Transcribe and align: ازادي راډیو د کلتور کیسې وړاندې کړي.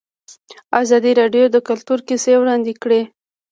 ازادي 0.81 1.11
راډیو 1.21 1.45
د 1.51 1.57
کلتور 1.69 1.99
کیسې 2.07 2.31
وړاندې 2.37 2.73
کړي. 2.83 3.01